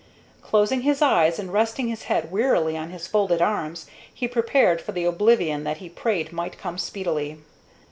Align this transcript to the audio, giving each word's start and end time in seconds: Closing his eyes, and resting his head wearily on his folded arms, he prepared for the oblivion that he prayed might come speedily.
Closing 0.41 0.81
his 0.81 0.99
eyes, 0.99 1.37
and 1.37 1.53
resting 1.53 1.87
his 1.87 2.05
head 2.05 2.31
wearily 2.31 2.75
on 2.75 2.89
his 2.89 3.05
folded 3.05 3.39
arms, 3.39 3.85
he 4.11 4.27
prepared 4.27 4.81
for 4.81 4.93
the 4.93 5.05
oblivion 5.05 5.63
that 5.63 5.77
he 5.77 5.89
prayed 5.89 6.33
might 6.33 6.57
come 6.57 6.79
speedily. 6.79 7.37